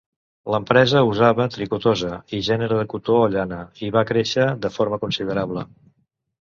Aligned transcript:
L'empresa 0.53 1.03
usava 1.09 1.45
tricotosa 1.55 2.15
i 2.39 2.41
gènere 2.49 2.81
de 2.81 2.87
cotó 2.95 3.21
o 3.29 3.29
llana, 3.37 3.61
i 3.85 3.93
va 3.99 4.07
créixer 4.15 4.51
de 4.67 4.75
forma 4.81 5.03
considerable. 5.07 5.71